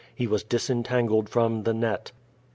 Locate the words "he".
0.15-0.25